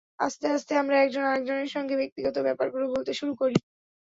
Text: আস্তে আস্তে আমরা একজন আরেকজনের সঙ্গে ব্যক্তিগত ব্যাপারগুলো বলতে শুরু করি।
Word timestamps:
আস্তে 0.19 0.45
আস্তে 0.51 0.73
আমরা 0.77 0.95
একজন 0.99 1.23
আরেকজনের 1.25 1.69
সঙ্গে 1.69 1.95
ব্যক্তিগত 1.97 2.35
ব্যাপারগুলো 2.47 2.85
বলতে 2.93 3.11
শুরু 3.19 3.33
করি। 3.35 3.55